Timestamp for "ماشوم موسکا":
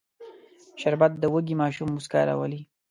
1.61-2.19